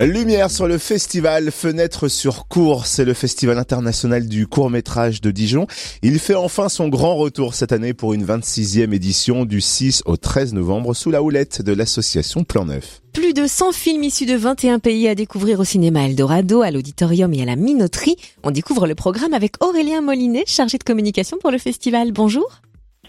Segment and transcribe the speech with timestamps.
[0.00, 5.68] Lumière sur le festival Fenêtre sur cours, c'est le festival international du court-métrage de Dijon.
[6.02, 10.16] Il fait enfin son grand retour cette année pour une 26e édition du 6 au
[10.16, 13.02] 13 novembre sous la houlette de l'association Plan Neuf.
[13.12, 17.32] Plus de 100 films issus de 21 pays à découvrir au cinéma Eldorado, à l'auditorium
[17.32, 18.16] et à la minoterie.
[18.42, 22.10] On découvre le programme avec Aurélien Molinet, chargé de communication pour le festival.
[22.10, 22.60] Bonjour.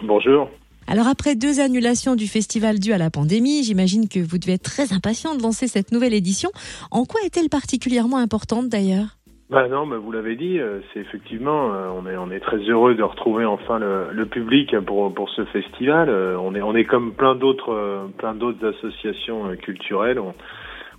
[0.04, 0.50] Bonjour.
[0.88, 4.64] Alors après deux annulations du festival dues à la pandémie, j'imagine que vous devez être
[4.64, 6.52] très impatient de lancer cette nouvelle édition.
[6.92, 9.18] En quoi est-elle particulièrement importante d'ailleurs?
[9.50, 12.58] Bah non, bah vous l'avez dit, euh, c'est effectivement, euh, on est on est très
[12.58, 16.10] heureux de retrouver enfin le, le public pour pour ce festival.
[16.10, 20.20] Euh, on est on est comme plein d'autres plein d'autres associations culturelles.
[20.20, 20.34] On,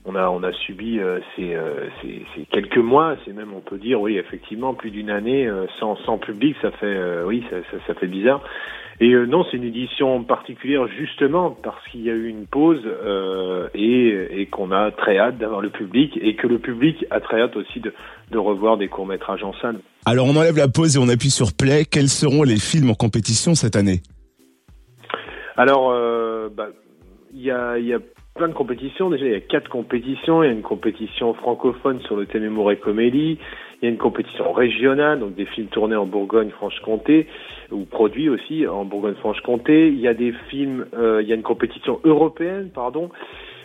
[0.04, 1.00] on a on a subi
[1.34, 1.56] ces,
[2.00, 5.50] ces, ces, quelques mois, c'est même on peut dire oui effectivement plus d'une année
[5.80, 8.40] sans sans public, ça fait oui ça, ça, ça fait bizarre.
[9.00, 12.80] Et euh, non, c'est une édition particulière justement parce qu'il y a eu une pause
[12.84, 17.20] euh, et, et qu'on a très hâte d'avoir le public et que le public a
[17.20, 17.92] très hâte aussi de,
[18.30, 19.80] de revoir des courts métrages en salle.
[20.06, 21.84] Alors on enlève la pause et on appuie sur play.
[21.84, 24.00] Quels seront les films en compétition cette année?
[25.58, 26.68] Alors, euh, bah,
[27.32, 27.98] il y a, y a
[28.36, 29.10] plein de compétitions.
[29.10, 30.42] Déjà, il y a quatre compétitions.
[30.42, 33.38] Il y a une compétition francophone sur le thème humour comédie.
[33.82, 37.26] Il y a une compétition régionale, donc des films tournés en Bourgogne-Franche-Comté
[37.70, 39.88] ou produits aussi en Bourgogne-Franche-Comté.
[39.88, 43.10] Il y a des films, euh, il y a une compétition européenne, pardon,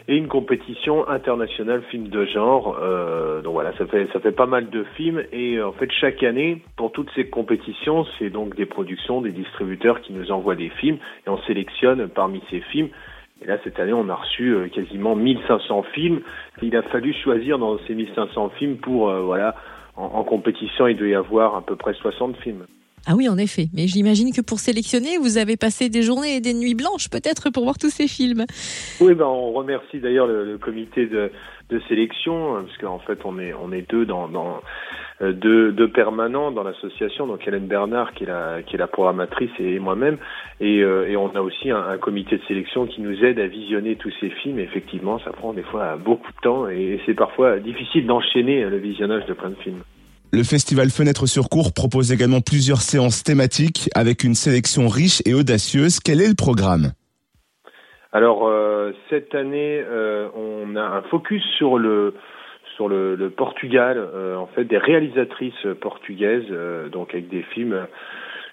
[0.07, 2.77] et une compétition internationale film de genre.
[2.81, 5.89] Euh, donc voilà, ça fait ça fait pas mal de films et euh, en fait
[5.91, 10.55] chaque année pour toutes ces compétitions, c'est donc des productions, des distributeurs qui nous envoient
[10.55, 12.89] des films et on sélectionne parmi ces films
[13.41, 16.21] et là, cette année, on a reçu euh, quasiment 1500 films.
[16.61, 19.55] Il a fallu choisir dans ces 1500 films pour, euh, voilà,
[19.95, 22.65] en, compétition, il doit y avoir à peu près 60 films.
[23.07, 23.65] Ah oui, en effet.
[23.73, 27.49] Mais j'imagine que pour sélectionner, vous avez passé des journées et des nuits blanches peut-être
[27.49, 28.45] pour voir tous ces films.
[28.99, 31.31] Oui, ben on remercie d'ailleurs le, comité de,
[31.69, 34.61] de sélection parce qu'en fait on est on est deux dans, dans
[35.21, 39.51] euh, deux permanents dans l'association, donc Hélène Bernard qui est la qui est la programmatrice
[39.59, 40.17] et moi-même,
[40.59, 43.47] et, euh, et on a aussi un, un, comité de sélection qui nous aide à
[43.47, 44.59] visionner tous ces films.
[44.59, 49.25] effectivement, ça prend des fois beaucoup de temps et c'est parfois difficile d'enchaîner le visionnage
[49.25, 49.81] de plein de films.
[50.33, 55.33] Le festival Fenêtre sur cours propose également plusieurs séances thématiques avec une sélection riche et
[55.33, 55.99] audacieuse.
[55.99, 56.93] Quel est le programme?
[58.13, 62.13] Alors euh, cette année, euh, on a un focus sur le
[62.75, 66.51] sur le, Portugal, euh, en fait des réalisatrices portugaises,
[66.91, 67.87] donc avec des films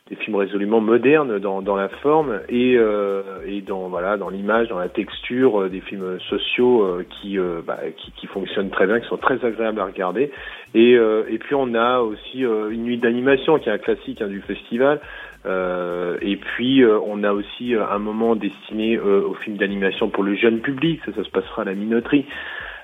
[0.09, 4.79] des films résolument modernes dans, la forme et, euh, et dans voilà dans l'image, dans
[4.79, 9.01] la texture, euh, des films sociaux euh, qui, euh, bah, qui, qui fonctionnent très bien,
[9.01, 10.31] qui sont très agréables à regarder.
[10.75, 14.43] Et, et puis on a aussi une nuit d'animation qui est un classique hein, du
[14.43, 15.01] festival.
[15.47, 21.01] et puis on a aussi un moment destiné aux films d'animation pour le jeune public.
[21.07, 22.27] Ça, ça se passera à la minoterie.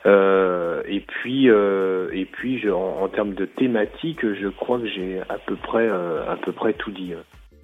[0.07, 4.87] Euh, et puis, euh, et puis, je, en, en, termes de thématique, je crois que
[4.89, 7.13] j'ai à peu près, euh, à peu près tout dit.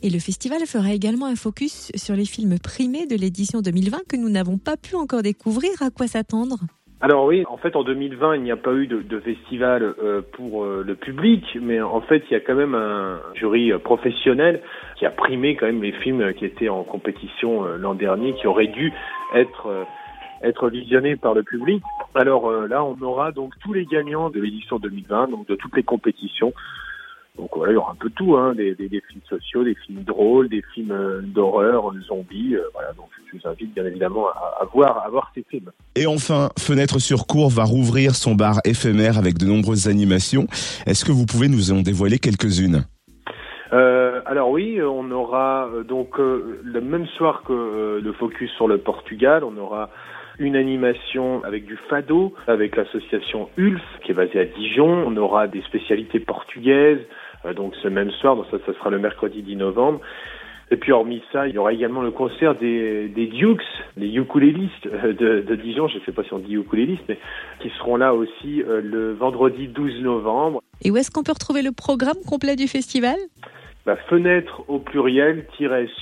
[0.02, 4.16] Et le festival fera également un focus sur les films primés de l'édition 2020 que
[4.16, 5.70] nous n'avons pas pu encore découvrir.
[5.82, 6.56] À quoi s'attendre?
[7.02, 10.20] Alors oui, en fait en 2020 il n'y a pas eu de, de festival euh,
[10.32, 13.78] pour euh, le public, mais en fait il y a quand même un jury euh,
[13.78, 14.60] professionnel
[14.96, 18.66] qui a primé quand même les films qui étaient en compétition l'an dernier, qui auraient
[18.66, 18.92] dû
[19.34, 19.86] être
[20.42, 21.82] être visionnés par le public.
[22.14, 25.76] Alors euh, là, on aura donc tous les gagnants de l'édition 2020, donc de toutes
[25.76, 26.52] les compétitions.
[27.36, 29.74] Donc voilà, il y aura un peu tout, hein, des, des, des films sociaux, des
[29.86, 32.56] films drôles, des films euh, d'horreur, zombies.
[32.56, 35.70] Euh, voilà, donc je vous invite bien évidemment à, à, voir, à voir ces films.
[35.94, 40.46] Et enfin, Fenêtre sur cours va rouvrir son bar éphémère avec de nombreuses animations.
[40.86, 42.84] Est-ce que vous pouvez nous en dévoiler quelques-unes?
[43.72, 49.44] Euh, alors oui, on aura donc le même soir que le focus sur le Portugal,
[49.44, 49.90] on aura
[50.40, 55.04] une animation avec du fado, avec l'association ULF qui est basée à Dijon.
[55.06, 57.00] On aura des spécialités portugaises,
[57.44, 60.00] euh, donc ce même soir, donc ça, ça sera le mercredi 10 novembre.
[60.72, 63.60] Et puis hormis ça, il y aura également le concert des, des Dukes,
[63.98, 67.18] les ukulélistes euh, de, de, Dijon, je ne sais pas si on dit ukulélistes, mais
[67.60, 70.62] qui seront là aussi euh, le vendredi 12 novembre.
[70.82, 73.16] Et où est-ce qu'on peut retrouver le programme complet du festival?
[73.84, 75.44] Bah, Fenêtre au pluriel,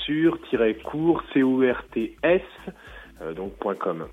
[0.07, 0.39] sur,
[0.85, 2.43] court, C-O-U-R-T-S,
[3.37, 4.07] donc point .com.